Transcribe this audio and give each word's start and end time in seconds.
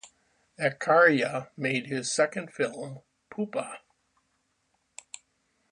Acharya 0.57 1.51
made 1.55 1.85
his 1.85 2.11
second 2.11 2.51
film 2.51 3.01
Pupa. 3.29 3.81